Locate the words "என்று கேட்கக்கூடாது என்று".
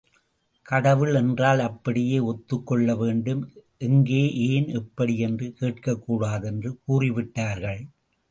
5.17-6.71